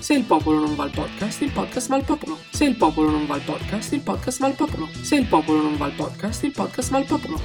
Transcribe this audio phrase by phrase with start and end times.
[0.00, 2.38] Se il popolo non va al podcast, il podcast va al popolo.
[2.50, 4.88] Se il popolo non va al podcast, il podcast va al popolo.
[5.02, 7.38] Se il popolo non va al podcast, il podcast va al popolo.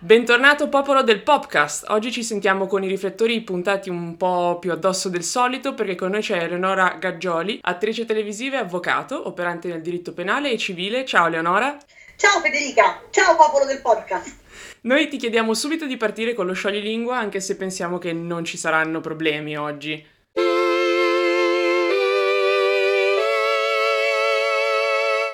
[0.00, 1.84] Bentornato popolo del podcast.
[1.90, 6.10] Oggi ci sentiamo con i riflettori puntati un po' più addosso del solito perché con
[6.10, 11.04] noi c'è Eleonora Gaggioli, attrice televisiva e avvocato, operante nel diritto penale e civile.
[11.04, 11.76] Ciao Eleonora.
[12.16, 14.41] Ciao Federica, ciao popolo del podcast.
[14.84, 18.56] Noi ti chiediamo subito di partire con lo scioglilingua anche se pensiamo che non ci
[18.56, 20.04] saranno problemi oggi.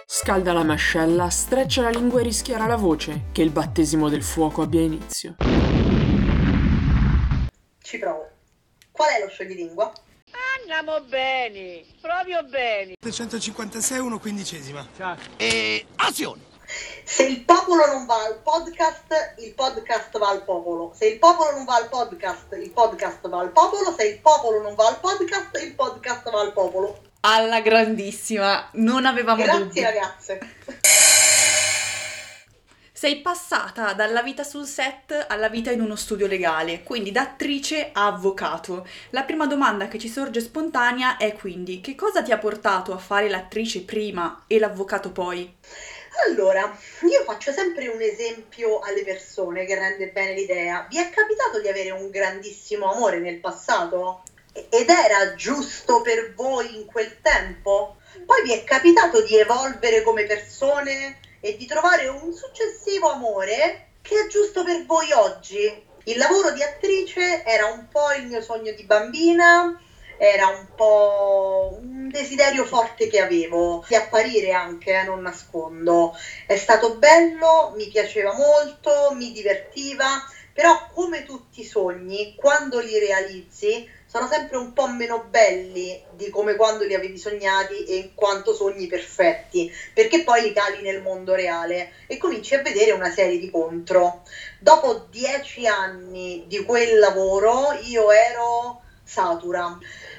[0.05, 4.61] Scalda la mascella, streccia la lingua e rischiara la voce, che il battesimo del fuoco
[4.61, 5.37] abbia inizio.
[7.81, 8.29] Ci provo.
[8.91, 9.91] Qual è lo scioglilingua?
[10.61, 12.97] Andiamo bene, proprio bene.
[13.01, 14.87] 156, 1 quindicesima.
[15.39, 16.49] E azione!
[17.05, 20.92] Se il popolo non va al podcast, il podcast va al popolo.
[20.94, 23.94] Se il popolo non va al podcast, il podcast va al popolo.
[23.97, 27.00] Se il popolo non va al podcast, il podcast va al popolo.
[27.20, 29.80] Alla grandissima, non avevamo Grazie dubbi.
[29.80, 30.39] ragazze.
[32.92, 37.90] Sei passata dalla vita sul set alla vita in uno studio legale, quindi da attrice
[37.92, 38.84] a avvocato.
[39.11, 42.98] La prima domanda che ci sorge spontanea è quindi che cosa ti ha portato a
[42.98, 45.57] fare l'attrice prima e l'avvocato poi?
[46.27, 46.77] Allora,
[47.08, 50.86] io faccio sempre un esempio alle persone che rende bene l'idea.
[50.89, 54.23] Vi è capitato di avere un grandissimo amore nel passato?
[54.52, 57.98] Ed era giusto per voi in quel tempo?
[58.27, 64.24] Poi vi è capitato di evolvere come persone e di trovare un successivo amore che
[64.24, 65.86] è giusto per voi oggi?
[66.05, 69.78] Il lavoro di attrice era un po' il mio sogno di bambina,
[70.18, 76.12] era un po' un desiderio forte che avevo di apparire anche, eh, non nascondo.
[76.46, 80.20] È stato bello, mi piaceva molto, mi divertiva,
[80.52, 86.28] però come tutti i sogni, quando li realizzi, sono sempre un po' meno belli di
[86.30, 90.98] come quando li avevi sognati e in quanto sogni perfetti, perché poi li cali nel
[90.98, 94.17] mondo reale e cominci a vedere una serie di contro.
[94.58, 99.74] Dopo dieci anni di quel lavoro io ero satura,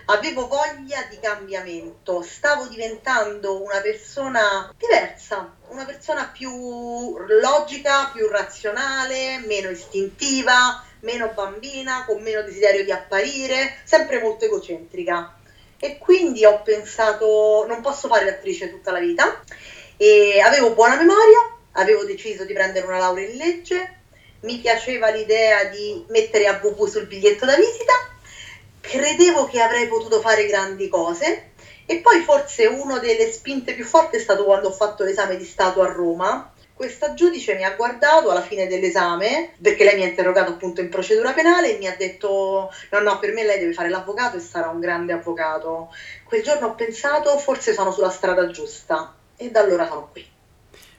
[0.09, 9.37] avevo voglia di cambiamento, stavo diventando una persona diversa, una persona più logica, più razionale,
[9.45, 15.35] meno istintiva, meno bambina, con meno desiderio di apparire, sempre molto egocentrica.
[15.77, 19.43] E quindi ho pensato, non posso fare l'attrice tutta la vita,
[19.95, 23.97] e avevo buona memoria, avevo deciso di prendere una laurea in legge,
[24.41, 27.93] mi piaceva l'idea di mettere a AVV sul biglietto da visita,
[28.81, 31.51] credevo che avrei potuto fare grandi cose
[31.85, 35.43] e poi forse una delle spinte più forti è stato quando ho fatto l'esame di
[35.43, 36.51] Stato a Roma.
[36.73, 40.87] Questa giudice mi ha guardato alla fine dell'esame, perché lei mi ha interrogato appunto in
[40.87, 44.39] procedura penale e mi ha detto no no per me lei deve fare l'avvocato e
[44.39, 45.89] sarà un grande avvocato.
[46.23, 50.25] Quel giorno ho pensato forse sono sulla strada giusta e da allora sono qui.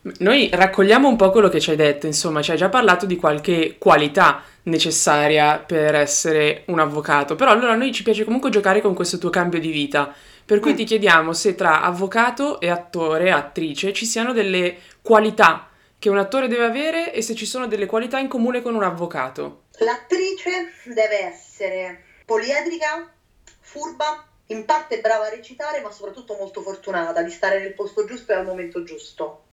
[0.03, 3.17] Noi raccogliamo un po' quello che ci hai detto, insomma, ci hai già parlato di
[3.17, 8.81] qualche qualità necessaria per essere un avvocato, però allora a noi ci piace comunque giocare
[8.81, 10.13] con questo tuo cambio di vita,
[10.45, 10.77] per cui Mm.
[10.77, 16.49] ti chiediamo se tra avvocato e attore, attrice, ci siano delle qualità che un attore
[16.49, 19.65] deve avere e se ci sono delle qualità in comune con un avvocato.
[19.81, 23.13] L'attrice deve essere poliedrica,
[23.61, 28.33] furba, in parte brava a recitare, ma soprattutto molto fortunata di stare nel posto giusto
[28.33, 29.47] e al momento giusto.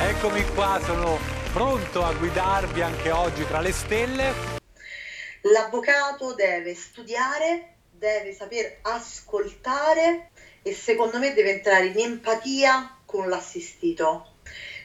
[0.00, 1.18] Eccomi qua, sono
[1.52, 4.32] pronto a guidarvi anche oggi tra le stelle.
[5.42, 10.30] L'avvocato deve studiare, deve saper ascoltare
[10.62, 14.32] e secondo me deve entrare in empatia con l'assistito.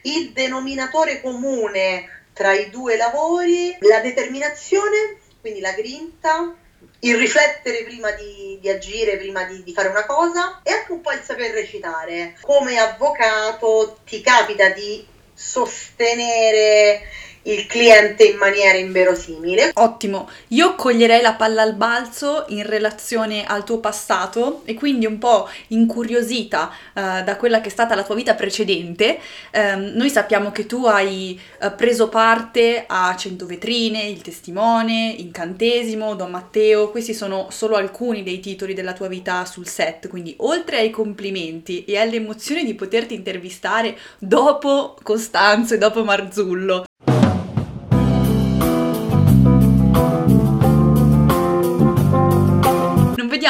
[0.04, 6.56] Il denominatore comune tra i due lavori, la determinazione, quindi la grinta,
[7.00, 11.02] il riflettere prima di, di agire, prima di, di, fare una cosa e anche un
[11.02, 12.38] po' il saper recitare.
[12.42, 17.02] Come avvocato ti capita di sostenere
[17.44, 19.72] il cliente in maniera inverosimile.
[19.76, 25.18] Ottimo, io coglierei la palla al balzo in relazione al tuo passato e quindi un
[25.18, 29.20] po' incuriosita uh, da quella che è stata la tua vita precedente.
[29.54, 36.16] Um, noi sappiamo che tu hai uh, preso parte a 100 vetrine, Il Testimone, Incantesimo,
[36.16, 40.78] Don Matteo, questi sono solo alcuni dei titoli della tua vita sul set, quindi oltre
[40.78, 46.86] ai complimenti e alle emozioni di poterti intervistare dopo Costanzo e dopo Marzullo,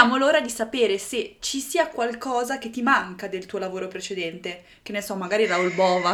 [0.01, 4.63] vediamo l'ora di sapere se ci sia qualcosa che ti manca del tuo lavoro precedente.
[4.81, 6.13] Che ne so, magari Raul Bova.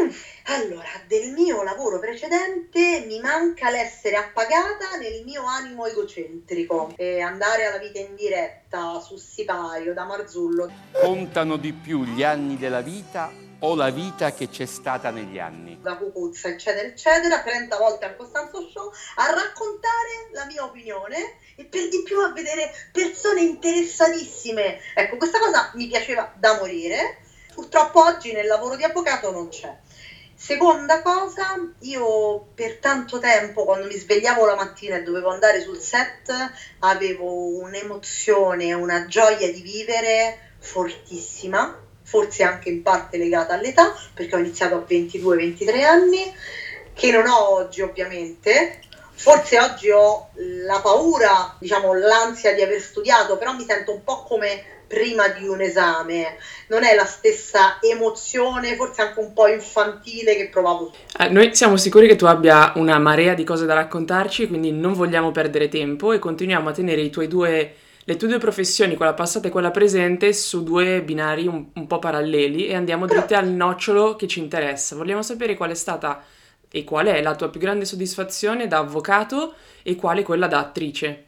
[0.00, 0.08] Mm,
[0.44, 7.66] allora, del mio lavoro precedente mi manca l'essere appagata nel mio animo egocentrico e andare
[7.66, 10.72] alla vita in diretta su Sipario da Marzullo.
[10.92, 15.78] Contano di più gli anni della vita o la vita che c'è stata negli anni.
[15.80, 21.64] Da Cucuzza, eccetera, eccetera, 30 volte al Costanzo Show a raccontare la mia opinione e
[21.64, 24.78] per di più a vedere persone interessatissime.
[24.94, 27.18] Ecco, questa cosa mi piaceva da morire.
[27.54, 29.76] Purtroppo oggi nel lavoro di avvocato non c'è.
[30.34, 35.78] Seconda cosa, io per tanto tempo quando mi svegliavo la mattina e dovevo andare sul
[35.78, 36.32] set
[36.80, 44.38] avevo un'emozione, una gioia di vivere fortissima forse anche in parte legata all'età, perché ho
[44.38, 46.34] iniziato a 22-23 anni,
[46.92, 48.80] che non ho oggi ovviamente.
[49.14, 50.28] Forse oggi ho
[50.66, 55.48] la paura, diciamo l'ansia di aver studiato, però mi sento un po' come prima di
[55.48, 56.36] un esame,
[56.66, 60.92] non è la stessa emozione, forse anche un po' infantile che provavo.
[61.18, 64.92] Eh, noi siamo sicuri che tu abbia una marea di cose da raccontarci, quindi non
[64.92, 69.14] vogliamo perdere tempo e continuiamo a tenere i tuoi due le tue due professioni, quella
[69.14, 73.48] passata e quella presente, su due binari un, un po' paralleli e andiamo dritti al
[73.48, 74.96] nocciolo che ci interessa.
[74.96, 76.22] Vogliamo sapere qual è stata
[76.68, 81.26] e qual è la tua più grande soddisfazione da avvocato e quale quella da attrice.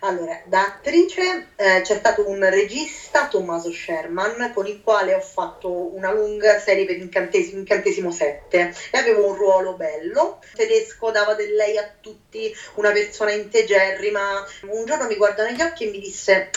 [0.00, 5.92] Allora, da attrice eh, c'è stato un regista, Tommaso Sherman, con il quale ho fatto
[5.94, 10.38] una lunga serie per Incantesimo, Incantesimo 7 e avevo un ruolo bello.
[10.54, 14.46] Tedesco dava del lei a tutti, una persona integerrima.
[14.70, 16.50] Un giorno mi guardò negli occhi e mi disse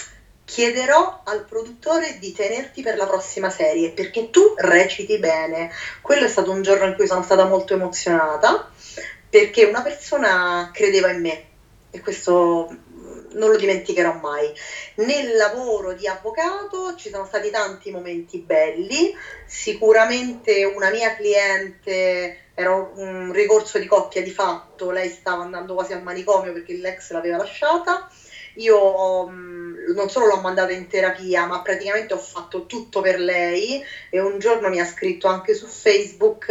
[0.45, 5.71] chiederò al produttore di tenerti per la prossima serie perché tu reciti bene.
[6.01, 8.69] Quello è stato un giorno in cui sono stata molto emozionata
[9.27, 11.43] perché una persona credeva in me
[11.89, 12.69] e questo
[13.33, 14.51] non lo dimenticherò mai.
[14.95, 19.09] Nel lavoro di avvocato ci sono stati tanti momenti belli,
[19.45, 25.93] sicuramente una mia cliente era un ricorso di coppia di fatto, lei stava andando quasi
[25.93, 28.05] al manicomio perché l'ex l'aveva lasciata
[28.55, 29.60] io ho, mm,
[29.93, 34.39] non solo l'ho mandata in terapia, ma praticamente ho fatto tutto per lei e un
[34.39, 36.49] giorno mi ha scritto anche su Facebook,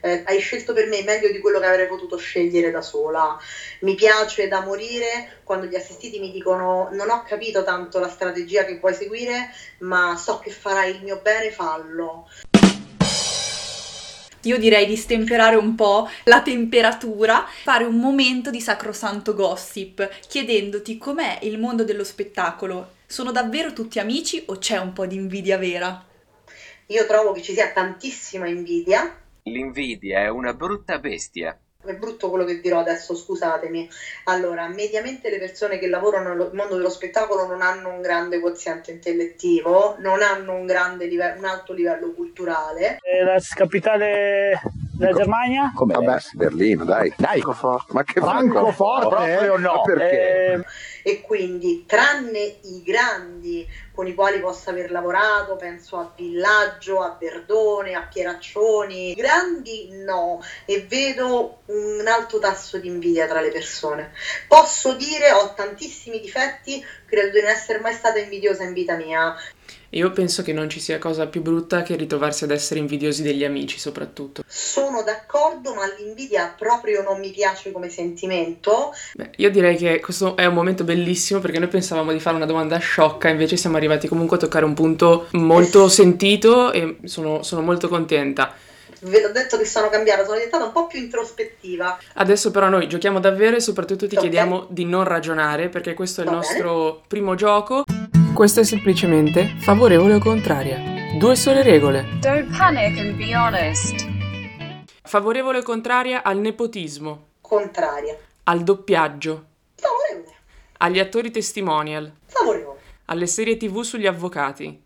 [0.00, 3.38] eh, hai scelto per me meglio di quello che avrei potuto scegliere da sola.
[3.80, 8.64] Mi piace da morire quando gli assistiti mi dicono non ho capito tanto la strategia
[8.64, 12.26] che vuoi seguire, ma so che farai il mio bene, fallo
[14.46, 20.96] io direi di stemperare un po' la temperatura, fare un momento di sacrosanto gossip, chiedendoti
[20.98, 22.94] com'è il mondo dello spettacolo.
[23.06, 26.04] Sono davvero tutti amici o c'è un po' di invidia vera?
[26.86, 29.20] Io trovo che ci sia tantissima invidia.
[29.42, 31.58] L'invidia è una brutta bestia
[31.90, 33.88] è brutto quello che dirò adesso, scusatemi.
[34.24, 38.90] Allora, mediamente le persone che lavorano nel mondo dello spettacolo non hanno un grande quoziente
[38.90, 42.98] intellettivo, non hanno un, grande livello, un alto livello culturale.
[43.02, 44.60] Eh, la capitale
[44.96, 45.72] della Germania?
[45.74, 45.94] Come?
[45.94, 47.12] Vabbè, Berlino, dai.
[47.16, 47.92] Dai, Francoforte.
[47.92, 49.08] Ma che Francoforte?
[49.08, 49.74] Proprio no.
[49.74, 50.52] Ma perché?
[50.52, 50.64] Eh,
[51.02, 53.66] e quindi, tranne i grandi
[53.96, 60.42] con i quali possa aver lavorato, penso a Villaggio, a Verdone, a Pieraccioni, grandi no,
[60.66, 64.12] e vedo un alto tasso di invidia tra le persone.
[64.46, 69.34] Posso dire, ho tantissimi difetti, credo di non essere mai stata invidiosa in vita mia.
[69.90, 73.44] Io penso che non ci sia cosa più brutta che ritrovarsi ad essere invidiosi degli
[73.44, 74.42] amici, soprattutto.
[74.46, 78.92] Sono d'accordo, ma l'invidia proprio non mi piace come sentimento.
[79.14, 82.46] Beh, io direi che questo è un momento bellissimo perché noi pensavamo di fare una
[82.46, 87.62] domanda sciocca, invece siamo arrivati comunque a toccare un punto molto sentito e sono, sono
[87.62, 88.54] molto contenta
[89.00, 91.98] ve l'ho detto che sono cambiata, sono diventata un po' più introspettiva.
[92.14, 94.28] Adesso però noi giochiamo davvero e soprattutto ti okay.
[94.28, 97.00] chiediamo di non ragionare perché questo è il Va nostro bene.
[97.06, 97.84] primo gioco.
[98.34, 100.94] Questo è semplicemente favorevole o contraria.
[101.18, 102.04] Due sole regole.
[102.20, 104.06] Don't panic and be honest.
[105.02, 107.26] Favorevole o contraria al nepotismo?
[107.40, 108.16] Contraria.
[108.44, 109.44] Al doppiaggio.
[109.76, 110.34] Favorevole.
[110.78, 112.12] Agli attori testimonial.
[113.08, 114.82] Alle serie tv sugli avvocati.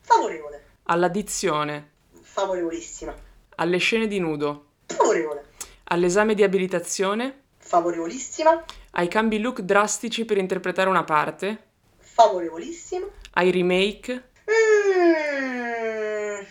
[0.00, 0.64] Favorevole.
[0.84, 1.90] Alla dizione.
[2.20, 3.14] Favorevolissima.
[3.56, 4.70] Alle scene di nudo.
[4.86, 5.44] Favorevole.
[5.84, 7.42] All'esame di abilitazione.
[7.58, 8.64] Favorevolissima.
[8.92, 11.66] Ai cambi look drastici per interpretare una parte.
[11.98, 13.06] Favorevolissima.
[13.34, 14.30] Ai remake.
[14.50, 16.42] Mm,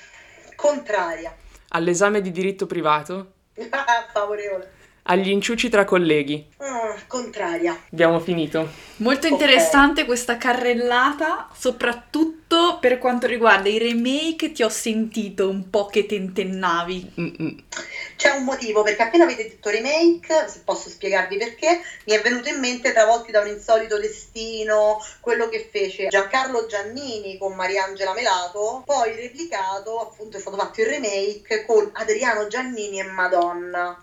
[0.56, 1.36] contraria.
[1.70, 3.34] All'esame di diritto privato.
[4.14, 4.80] Favorevole.
[5.04, 6.48] Agli inciuci tra colleghi.
[6.58, 7.78] Ah, contraria.
[7.92, 8.70] Abbiamo finito.
[8.98, 15.88] Molto interessante questa carrellata, soprattutto per quanto riguarda i remake, ti ho sentito un po'
[15.88, 17.14] che tentennavi.
[17.20, 17.64] Mm-mm.
[18.16, 22.50] C'è un motivo, perché appena avete detto remake, se posso spiegarvi perché, mi è venuto
[22.50, 28.84] in mente travolti da un insolito destino, quello che fece Giancarlo Giannini con Mariangela Melato,
[28.86, 34.00] poi replicato, appunto è stato fatto il remake con Adriano Giannini e Madonna.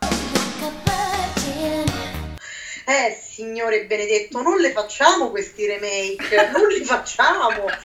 [2.89, 7.67] Eh, signore benedetto, non le facciamo questi remake, non li facciamo.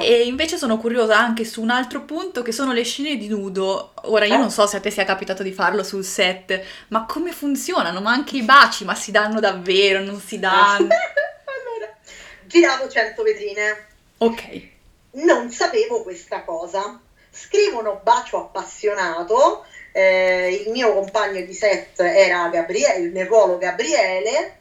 [0.00, 3.92] E invece sono curiosa anche su un altro punto che sono le scene di nudo.
[4.02, 7.32] Ora io non so se a te sia capitato di farlo sul set, ma come
[7.32, 8.00] funzionano?
[8.00, 10.88] Ma anche i baci, ma si danno davvero, non si danno?
[10.92, 11.96] allora,
[12.44, 13.86] giravo 100 vetrine.
[14.18, 14.68] Ok.
[15.12, 17.00] Non sapevo questa cosa.
[17.30, 19.64] Scrivono bacio appassionato.
[19.92, 24.56] Eh, il mio compagno di set era Gabriele, nel ruolo Gabriele.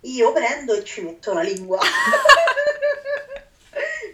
[0.00, 1.78] Io prendo e ci metto la lingua.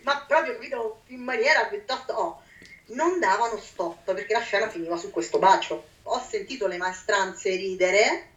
[0.03, 2.13] Ma proprio capito in maniera piuttosto.
[2.13, 2.41] oh,
[2.89, 5.85] non davano stop perché la scena finiva su questo bacio.
[6.05, 8.29] Ho sentito le maestranze ridere,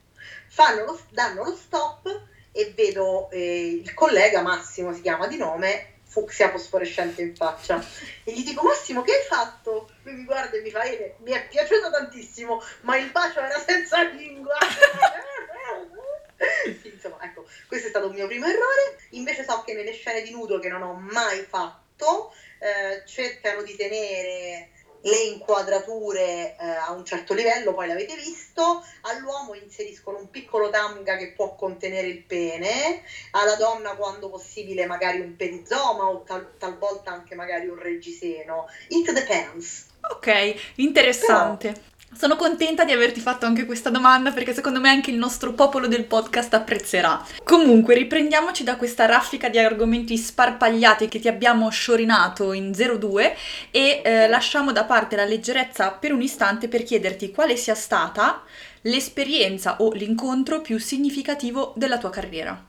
[0.48, 2.22] fanno lo- danno lo stop
[2.52, 7.84] e vedo eh, il collega Massimo, si chiama di nome, fucsia fosforescente in faccia.
[8.24, 9.90] E gli dico, Massimo, che hai fatto?
[10.04, 13.60] Lui mi guarda e mi fa, "Ele, mi è piaciuto tantissimo, ma il bacio era
[13.60, 14.58] senza lingua.
[16.82, 18.98] Sì, insomma, ecco, questo è stato un mio primo errore.
[19.10, 23.76] Invece so che nelle scene di nudo che non ho mai fatto, eh, cercano di
[23.76, 24.70] tenere
[25.02, 31.16] le inquadrature eh, a un certo livello, poi l'avete visto, all'uomo inseriscono un piccolo tanga
[31.16, 37.12] che può contenere il pene, alla donna quando possibile magari un perizoma o tal- talvolta
[37.12, 38.66] anche magari un reggiseno.
[38.90, 39.88] It depends.
[40.02, 41.98] Ok, interessante.
[42.12, 45.88] Sono contenta di averti fatto anche questa domanda perché secondo me anche il nostro popolo
[45.88, 47.24] del podcast apprezzerà.
[47.44, 53.36] Comunque, riprendiamoci da questa raffica di argomenti sparpagliati che ti abbiamo sciorinato in 02
[53.70, 58.44] e eh, lasciamo da parte la leggerezza per un istante per chiederti quale sia stata
[58.82, 62.66] l'esperienza o l'incontro più significativo della tua carriera.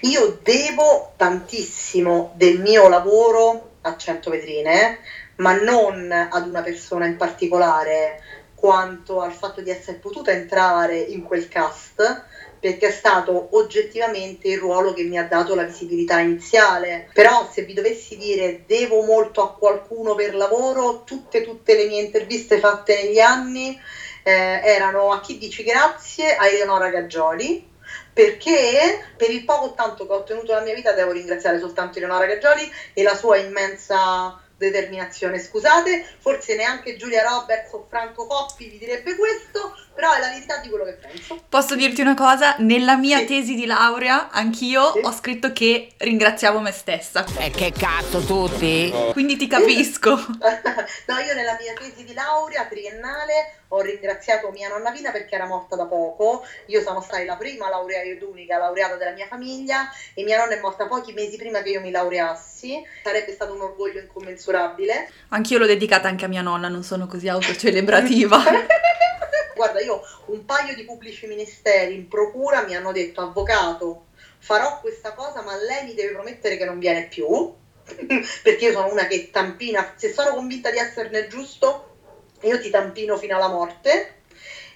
[0.00, 4.98] Io devo tantissimo del mio lavoro a 100 vetrine,
[5.36, 8.22] ma non ad una persona in particolare,
[8.54, 12.24] quanto al fatto di essere potuta entrare in quel cast,
[12.58, 17.10] perché è stato oggettivamente il ruolo che mi ha dato la visibilità iniziale.
[17.12, 22.00] Però se vi dovessi dire devo molto a qualcuno per lavoro, tutte, tutte le mie
[22.00, 23.78] interviste fatte negli anni
[24.22, 27.68] eh, erano a chi dici grazie, a Eleonora Gaggioli,
[28.14, 32.24] perché per il poco tanto che ho ottenuto nella mia vita devo ringraziare soltanto Eleonora
[32.24, 35.38] Gaggioli e la sua immensa determinazione.
[35.38, 40.58] Scusate, forse neanche Giulia Roberts o Franco Coppi vi direbbe questo, però è la verità
[40.58, 41.40] di quello che penso.
[41.48, 42.56] Posso dirti una cosa?
[42.58, 47.24] Nella mia tesi di laurea anch'io ho scritto che ringraziavo me stessa.
[47.38, 48.92] E che cazzo tutti?
[49.12, 50.10] Quindi ti capisco.
[51.06, 55.46] no, io nella mia tesi di laurea triennale ho ringraziato mia nonna Pina perché era
[55.46, 56.44] morta da poco.
[56.66, 60.54] Io sono stata la prima laureata ed unica laureata della mia famiglia e mia nonna
[60.54, 62.82] è morta pochi mesi prima che io mi laureassi.
[63.02, 65.10] Sarebbe stato un orgoglio incommensurabile.
[65.28, 68.42] Anch'io l'ho dedicata anche a mia nonna, non sono così autocelebrativa.
[69.54, 74.06] Guarda, io un paio di pubblici ministeri in procura mi hanno detto avvocato,
[74.38, 77.52] farò questa cosa, ma lei mi deve promettere che non viene più.
[78.42, 81.96] perché io sono una che tampina, se sono convinta di esserne giusto,
[82.40, 84.22] io ti tampino fino alla morte.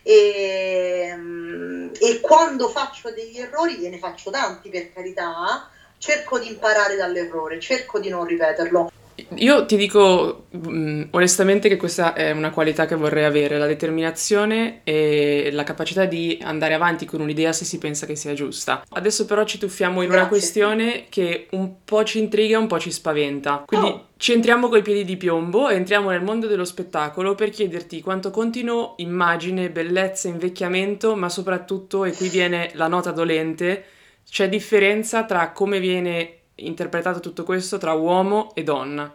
[0.02, 1.14] E,
[1.98, 5.68] e quando faccio degli errori, e ne faccio tanti per carità,
[5.98, 8.90] cerco di imparare dall'errore, cerco di non ripeterlo.
[9.36, 14.80] Io ti dico mh, onestamente che questa è una qualità che vorrei avere, la determinazione
[14.84, 18.84] e la capacità di andare avanti con un'idea se si pensa che sia giusta.
[18.90, 20.30] Adesso però ci tuffiamo in una Grazie.
[20.30, 23.64] questione che un po' ci intriga e un po' ci spaventa.
[23.66, 24.06] Quindi Oh.
[24.16, 28.30] ci entriamo coi piedi di piombo e entriamo nel mondo dello spettacolo per chiederti quanto
[28.30, 33.84] contino immagine, bellezza, invecchiamento, ma soprattutto, e qui viene la nota dolente,
[34.28, 39.14] c'è differenza tra come viene interpretato tutto questo tra uomo e donna.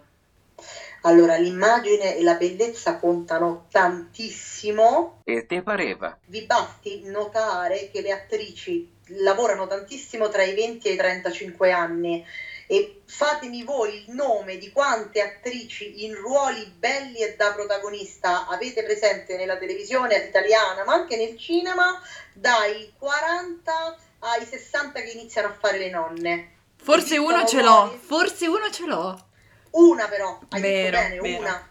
[1.01, 5.21] Allora, l'immagine e la bellezza contano tantissimo.
[5.25, 6.17] E te pareva?
[6.25, 8.89] Vi basti notare che le attrici
[9.21, 12.25] lavorano tantissimo tra i 20 e i 35 anni
[12.67, 18.83] e fatemi voi il nome di quante attrici in ruoli belli e da protagonista avete
[18.83, 25.53] presente nella televisione italiana, ma anche nel cinema, dai 40 ai 60 che iniziano a
[25.59, 26.52] fare le nonne.
[26.83, 29.27] Forse uno ce l'ho, forse uno ce l'ho.
[29.71, 31.39] Una però, hai vero, bene, vero.
[31.39, 31.69] una.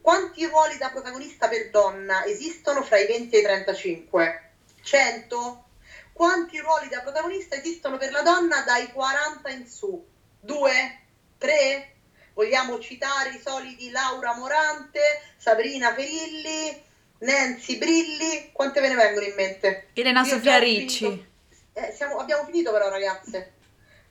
[0.00, 4.50] Quanti ruoli da protagonista per donna esistono fra i 20 e i 35?
[4.82, 5.64] 100?
[6.12, 10.06] Quanti ruoli da protagonista esistono per la donna dai 40 in su?
[10.40, 11.00] Due?
[11.38, 11.94] Tre?
[12.34, 15.00] Vogliamo citare i soliti Laura Morante,
[15.36, 16.82] Sabrina Ferilli,
[17.18, 18.50] Nancy Brilli?
[18.52, 19.88] Quante ve ne vengono in mente?
[19.94, 21.32] Elena Sofia Ricci.
[21.72, 23.52] Eh, siamo- abbiamo finito però ragazze.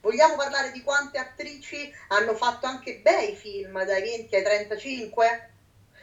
[0.03, 5.39] Vogliamo parlare di quante attrici hanno fatto anche bei film dai 20 ai 35?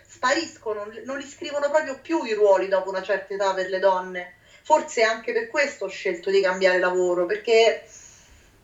[0.06, 4.30] Spariscono, non li scrivono proprio più i ruoli dopo una certa età per le donne.
[4.62, 7.78] Forse anche per questo ho scelto di cambiare lavoro, perché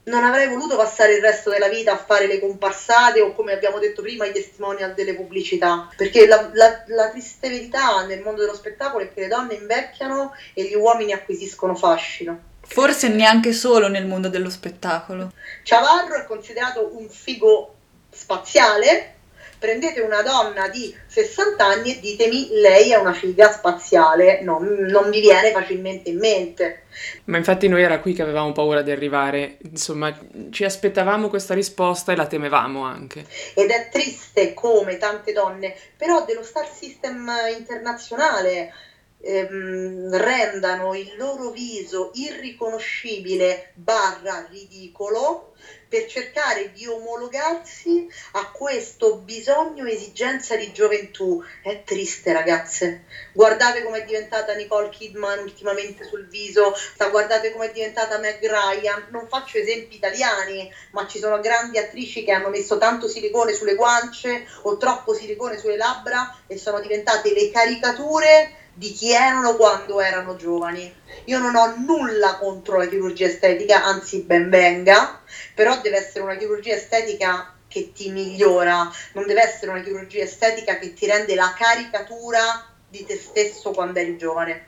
[0.05, 3.79] non avrei voluto passare il resto della vita a fare le comparsate o come abbiamo
[3.79, 8.55] detto prima i testimonial delle pubblicità, perché la, la- la triste verità nel mondo dello
[8.55, 12.39] spettacolo è che le donne invecchiano e gli uomini acquisiscono fascino.
[12.67, 15.33] Forse neanche solo nel mondo dello spettacolo.
[15.63, 17.75] Ciavarro è considerato un figo
[18.11, 19.13] spaziale.
[19.59, 25.09] Prendete una donna di 60 anni e ditemi lei è una figa spaziale, non, non
[25.09, 26.83] mi viene facilmente in mente.
[27.25, 30.15] Ma infatti noi era qui che avevamo paura di arrivare, insomma,
[30.51, 33.25] ci aspettavamo questa risposta e la temevamo anche.
[33.55, 38.73] Ed è triste come tante donne, però dello star system internazionale
[39.21, 45.41] ehm, rendano il loro viso irriconoscibile barra ridicolo
[45.89, 51.37] per cercare di omologarsi a questo bisogno esigenza di gioventù.
[51.63, 52.99] È triste ragazze.
[53.33, 56.73] Guardate com'è diventata Nicole Kidman ultimamente sul viso,
[57.09, 59.07] guardate com'è diventata Meg Ryan.
[59.09, 63.75] Non faccio esempi italiani, ma ci sono grandi attrici che hanno messo tanto silicone sulle
[63.75, 70.01] guance o troppo silicone sulle labbra e sono diventate le caricature di chi erano quando
[70.01, 70.93] erano giovani.
[71.25, 75.19] Io non ho nulla contro la chirurgia estetica, anzi ben venga,
[75.55, 80.77] però deve essere una chirurgia estetica che ti migliora, non deve essere una chirurgia estetica
[80.79, 84.67] che ti rende la caricatura di te stesso quando eri giovane.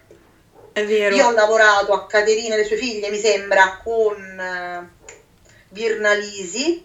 [0.72, 1.14] È vero.
[1.14, 4.88] Io ho lavorato a Caterina e le sue figlie, mi sembra, con eh,
[5.68, 6.82] Virnalisi.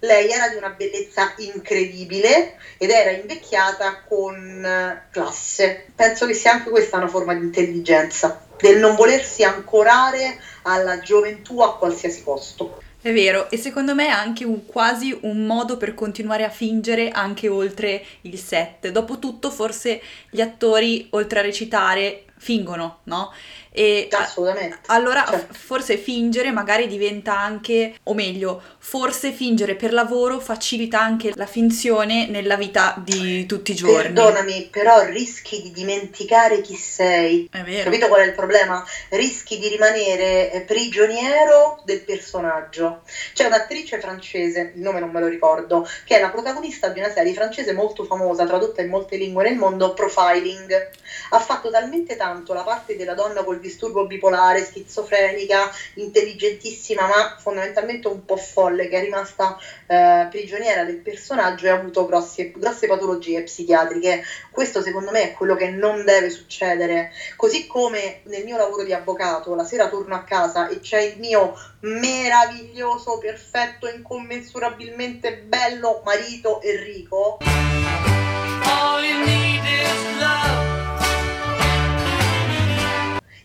[0.00, 5.86] Lei era di una bellezza incredibile ed era invecchiata con eh, classe.
[5.94, 11.60] Penso che sia anche questa una forma di intelligenza, del non volersi ancorare alla gioventù
[11.60, 12.82] a qualsiasi costo.
[13.02, 17.08] È vero, e secondo me è anche un, quasi un modo per continuare a fingere
[17.08, 18.88] anche oltre il set.
[18.88, 23.32] Dopotutto, forse gli attori, oltre a recitare, fingono, no?
[23.72, 24.78] E Assolutamente.
[24.86, 25.54] allora Certo.
[25.54, 32.26] forse fingere magari diventa anche, o meglio, forse fingere per lavoro facilita anche la finzione
[32.26, 34.12] nella vita di tutti i giorni.
[34.12, 37.48] Perdonami, però rischi di dimenticare chi sei.
[37.50, 37.84] È vero.
[37.84, 38.84] Capito qual è il problema?
[39.10, 43.02] Rischi di rimanere eh, prigioniero del personaggio.
[43.34, 47.10] C'è un'attrice francese, il nome non me lo ricordo, che è la protagonista di una
[47.10, 50.90] serie francese molto famosa, tradotta in molte lingue nel mondo, Profiling.
[51.30, 58.08] Ha fatto talmente tanto la parte della donna col disturbo bipolare, schizofrenica, intelligentissima, ma fondamentalmente
[58.08, 62.86] un po' folle, che è rimasta eh, prigioniera del personaggio e ha avuto grossi- grosse
[62.86, 64.22] patologie psichiatriche.
[64.50, 67.12] Questo secondo me è quello che non deve succedere.
[67.36, 71.18] Così come nel mio lavoro di avvocato, la sera torno a casa e c'è il
[71.18, 77.38] mio meraviglioso, perfetto, incommensurabilmente bello marito Enrico.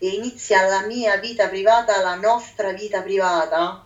[0.05, 3.83] E inizia la mia vita privata, la nostra vita privata.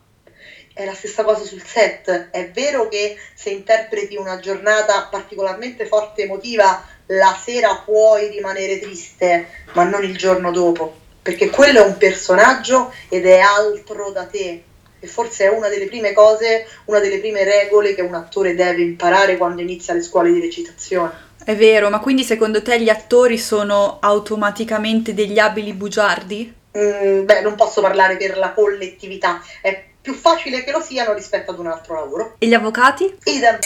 [0.73, 2.27] È la stessa cosa sul set.
[2.29, 9.47] È vero che se interpreti una giornata particolarmente forte emotiva, la sera puoi rimanere triste,
[9.71, 14.63] ma non il giorno dopo, perché quello è un personaggio ed è altro da te.
[14.99, 18.82] E forse è una delle prime cose, una delle prime regole che un attore deve
[18.82, 21.28] imparare quando inizia le scuole di recitazione.
[21.49, 26.53] È vero, ma quindi secondo te gli attori sono automaticamente degli abili bugiardi?
[26.77, 31.49] Mm, beh, non posso parlare per la collettività, è più facile che lo siano rispetto
[31.49, 32.35] ad un altro lavoro.
[32.38, 33.17] E gli avvocati?
[33.23, 33.57] Idem.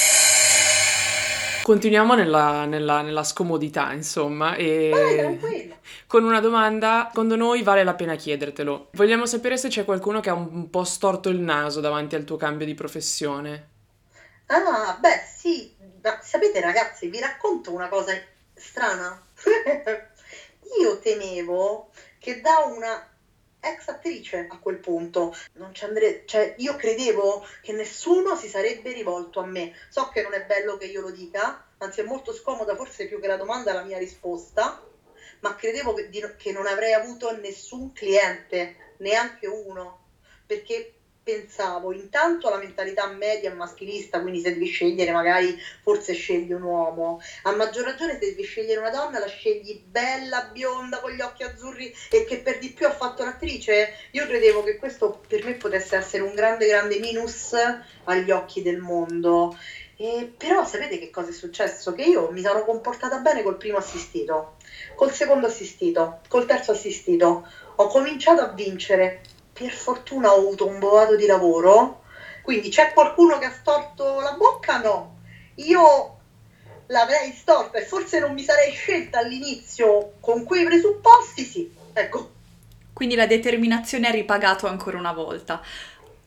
[1.63, 5.75] Continuiamo nella, nella- nella scomodità, insomma, Vai, e tranquillo.
[6.07, 8.91] con una domanda, secondo noi vale la pena chiedertelo.
[8.93, 12.37] Vogliamo sapere se c'è qualcuno che ha un po' storto il naso davanti al tuo
[12.37, 13.67] cambio di professione.
[14.45, 15.72] Ah, beh, sì,
[16.03, 18.13] Ma sapete ragazzi, vi racconto una cosa
[18.53, 19.25] strana.
[20.79, 23.09] Io temevo che da una
[23.59, 28.91] ex attrice a quel punto non ci andre- cioè io credevo che nessuno si sarebbe
[28.91, 29.73] rivolto a me.
[29.89, 33.21] So che non è bello che io lo dica, anzi è molto scomoda, forse più
[33.21, 34.85] che la domanda la mia risposta,
[35.39, 40.07] ma credevo che, di- che non avrei avuto nessun cliente, neanche uno,
[40.45, 46.63] perché pensavo intanto alla mentalità media maschilista, quindi se devi scegliere magari forse scegli un
[46.63, 51.21] uomo, a maggior ragione se devi scegliere una donna la scegli bella, bionda, con gli
[51.21, 55.43] occhi azzurri e che per di più ha fatto l'attrice, io credevo che questo per
[55.45, 57.55] me potesse essere un grande grande minus
[58.03, 59.55] agli occhi del mondo.
[59.95, 61.93] E però sapete che cosa è successo?
[61.93, 64.55] Che io mi sono comportata bene col primo assistito,
[64.95, 69.21] col secondo assistito, col terzo assistito, ho cominciato a vincere
[69.53, 72.03] per fortuna ho avuto un boato di lavoro,
[72.41, 74.81] quindi c'è qualcuno che ha storto la bocca?
[74.81, 75.19] No,
[75.55, 76.17] io
[76.87, 82.31] l'avrei storta e forse non mi sarei scelta all'inizio con quei presupposti, sì, ecco.
[82.93, 85.61] Quindi la determinazione ha ripagato ancora una volta.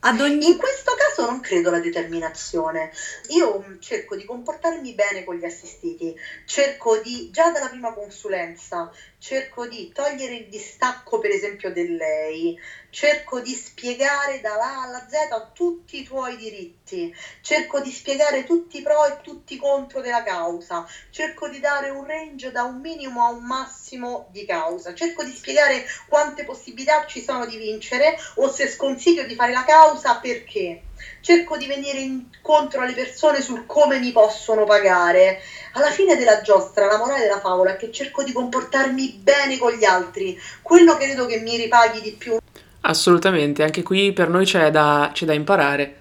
[0.01, 0.47] Ogni...
[0.47, 2.91] In questo caso non credo alla determinazione.
[3.29, 8.91] Io mm, cerco di comportarmi bene con gli assistiti, cerco di, già dalla prima consulenza,
[9.19, 12.55] cerco di togliere il distacco per esempio del lei,
[12.89, 18.77] cerco di spiegare dalla A alla Z tutti i tuoi diritti, cerco di spiegare tutti
[18.77, 22.79] i pro e tutti i contro della causa, cerco di dare un range da un
[22.79, 28.15] minimo a un massimo di causa, cerco di spiegare quante possibilità ci sono di vincere
[28.35, 30.77] o se sconsiglio di fare la causa perché.
[31.21, 35.39] Cerco di venire incontro alle persone sul come mi possono pagare.
[35.73, 39.73] Alla fine della giostra, la morale della favola è che cerco di comportarmi bene con
[39.73, 42.37] gli altri, quello credo che mi ripaghi di più.
[42.81, 45.95] Assolutamente, anche qui per noi c'è da, c'è da imparare.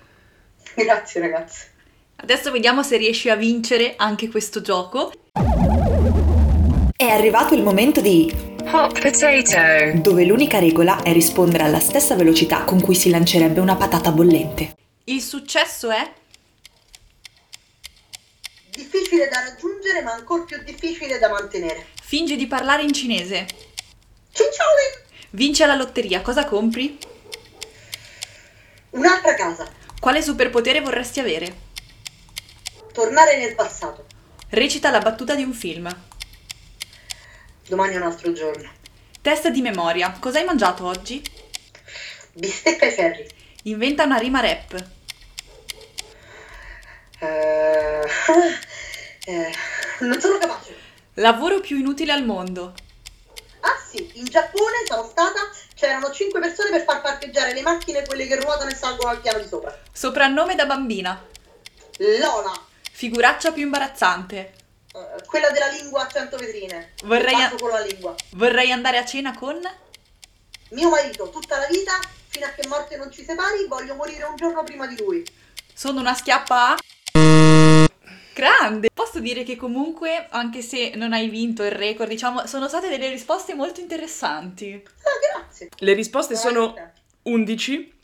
[0.74, 1.64] Grazie ragazzi.
[2.16, 5.12] Adesso vediamo se riesci a vincere anche questo gioco.
[6.96, 9.98] È arrivato il momento di Hot potato.
[10.00, 14.74] dove l'unica regola è rispondere alla stessa velocità con cui si lancerebbe una patata bollente.
[15.08, 16.12] Il successo è
[18.70, 21.86] Difficile da raggiungere ma ancora più difficile da mantenere.
[22.02, 23.46] fingi di parlare in cinese.
[24.32, 25.04] Cincioli!
[25.30, 26.98] Vince alla lotteria, cosa compri?
[28.90, 29.70] Un'altra casa.
[30.00, 31.56] Quale superpotere vorresti avere?
[32.92, 34.06] Tornare nel passato.
[34.48, 35.88] Recita la battuta di un film.
[37.68, 38.68] Domani è un altro giorno.
[39.22, 40.10] Test di memoria.
[40.18, 41.22] Cosa hai mangiato oggi?
[42.32, 43.28] Bistecca ai ferri.
[43.62, 44.94] Inventa una rima rap.
[48.06, 49.52] Eh, eh,
[50.00, 50.74] non sono capace.
[51.14, 52.74] Lavoro più inutile al mondo.
[53.60, 55.40] Ah sì, in Giappone sono stata,
[55.74, 59.38] c'erano 5 persone per far parcheggiare le macchine, quelle che ruotano e salgono al piano
[59.40, 59.76] di sopra.
[59.92, 61.20] Soprannome da bambina.
[61.98, 62.52] Lola,
[62.92, 64.54] Figuraccia più imbarazzante.
[64.94, 66.92] eh, quella della lingua a 100 vetrine.
[67.04, 68.14] Vorrei a- con la lingua.
[68.32, 69.60] Vorrei andare a cena con...
[70.70, 74.36] Mio marito, tutta la vita, fino a che morte non ci separi, voglio morire un
[74.36, 75.24] giorno prima di lui.
[75.74, 76.76] Sono una schiappa a...
[78.36, 78.90] Grande!
[78.92, 83.08] Posso dire che comunque, anche se non hai vinto il record, diciamo, sono state delle
[83.08, 84.74] risposte molto interessanti.
[84.74, 85.70] Ah, grazie.
[85.78, 87.00] Le risposte sono Veramente.
[87.22, 87.94] 11.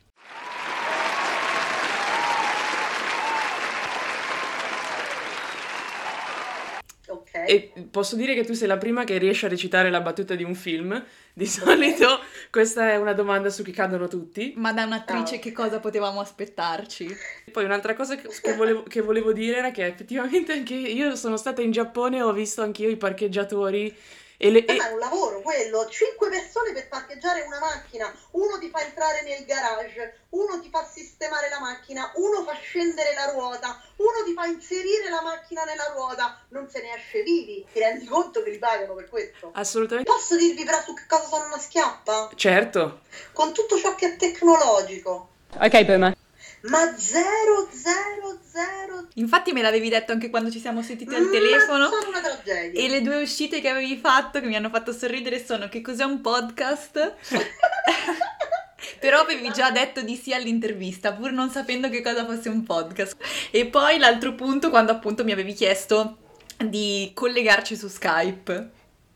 [7.08, 7.31] Ok.
[7.46, 10.44] E posso dire che tu sei la prima che riesce a recitare la battuta di
[10.44, 11.02] un film.
[11.34, 14.52] Di solito questa è una domanda su chi cadono tutti.
[14.56, 17.08] Ma da un'attrice Ah, che cosa potevamo aspettarci?
[17.50, 21.36] Poi un'altra cosa che che volevo, che volevo dire era che effettivamente anche io sono
[21.36, 23.94] stata in Giappone e ho visto anch'io i parcheggiatori
[24.42, 24.64] e le...
[24.64, 28.80] E- ma è un lavoro quello, 5 persone per parcheggiare una macchina, uno ti fa
[28.80, 34.24] entrare nel garage, uno ti fa sistemare la macchina, uno fa scendere la ruota, uno
[34.24, 38.42] ti fa inserire la macchina nella ruota, non se ne esce vivi, ti rendi conto
[38.42, 39.52] che li pagano per questo?
[39.54, 40.10] Assolutamente.
[40.10, 42.32] Posso dirvi però su che cosa sono una schiappa?
[42.34, 43.02] Certo.
[43.32, 46.16] Con tutto ciò che è tecnologico, Ok, Boomer.
[46.62, 51.30] Ma zero, zero, zero, Infatti me l'avevi detto anche quando ci siamo sentiti al ma
[51.30, 51.88] telefono.
[51.88, 52.80] sono una tragedia.
[52.80, 56.04] E le due uscite che avevi fatto che mi hanno fatto sorridere sono che cos'è
[56.04, 57.14] un podcast?
[59.00, 63.16] Però avevi già detto di sì all'intervista, pur non sapendo che cosa fosse un podcast.
[63.50, 66.18] E poi l'altro punto, quando appunto mi avevi chiesto
[66.56, 68.70] di collegarci su Skype.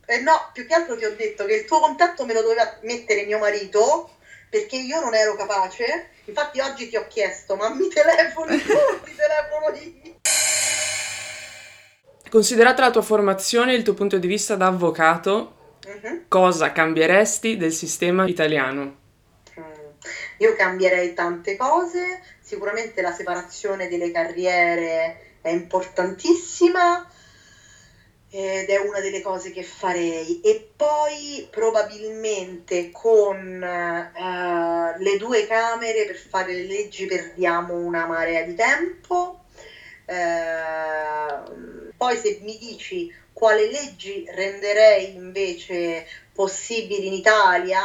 [0.06, 2.78] Eh no, più che altro ti ho detto che il tuo contatto me lo doveva
[2.82, 4.15] mettere mio marito
[4.48, 6.10] perché io non ero capace.
[6.24, 8.72] Infatti oggi ti ho chiesto, ma mi telefoni tu,
[9.04, 10.14] mi telefono io.
[12.28, 15.54] Considerata la tua formazione e il tuo punto di vista da avvocato,
[15.86, 16.24] Mhm.
[16.28, 18.96] cosa cambieresti del sistema italiano?
[19.58, 19.62] Mm.
[20.38, 27.08] Io cambierei tante cose, sicuramente la separazione delle carriere è importantissima
[28.30, 30.40] ed è una delle cose che farei.
[30.40, 38.42] E poi probabilmente con uh, le due Camere per fare le leggi perdiamo una marea
[38.42, 39.44] di tempo.
[40.06, 47.82] Uh, poi se mi dici quale leggi renderei invece possibili in Italia,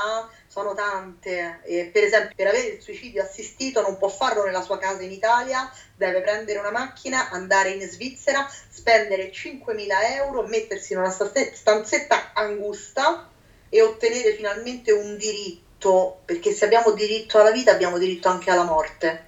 [0.51, 1.61] sono tante.
[1.63, 5.11] Eh, per esempio, per avere il suicidio assistito non può farlo nella sua casa in
[5.11, 9.87] Italia, deve prendere una macchina, andare in Svizzera, spendere 5.000
[10.17, 13.29] euro, mettersi in una stanzetta angusta
[13.69, 18.65] e ottenere finalmente un diritto, perché se abbiamo diritto alla vita abbiamo diritto anche alla
[18.65, 19.23] morte.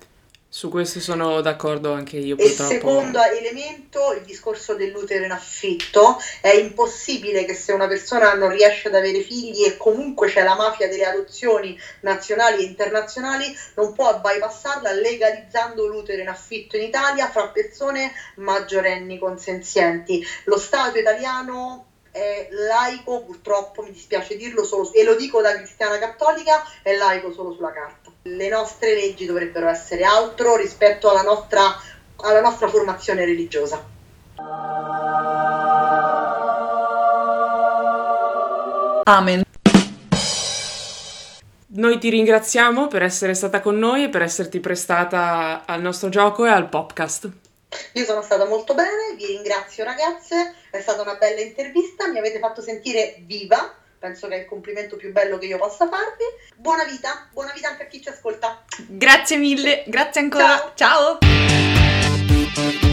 [0.55, 2.37] Su questo sono d'accordo anche io.
[2.37, 2.71] E purtroppo.
[2.71, 6.21] secondo elemento, il discorso dell'utero in affitto.
[6.41, 10.53] È impossibile che se una persona non riesce ad avere figli e comunque c'è la
[10.53, 17.31] mafia delle adozioni nazionali e internazionali, non può bypassarla legalizzando l'utero in affitto in Italia
[17.31, 20.23] fra persone maggiorenni consenzienti.
[20.43, 25.97] Lo Stato italiano è laico, purtroppo mi dispiace dirlo, solo, e lo dico da cristiana
[25.97, 28.11] cattolica, è laico solo sulla carta.
[28.21, 31.75] Le nostre leggi dovrebbero essere altro rispetto alla nostra,
[32.17, 33.83] alla nostra formazione religiosa.
[39.05, 39.41] Amen.
[41.75, 46.45] Noi ti ringraziamo per essere stata con noi e per esserti prestata al nostro gioco
[46.45, 47.42] e al podcast.
[47.93, 52.39] Io sono stata molto bene, vi ringrazio ragazze, è stata una bella intervista, mi avete
[52.39, 56.25] fatto sentire viva, penso che è il complimento più bello che io possa farvi.
[56.55, 58.63] Buona vita, buona vita anche a chi ci ascolta.
[58.87, 60.73] Grazie mille, grazie ancora.
[60.75, 61.19] Ciao.
[62.55, 62.92] Ciao.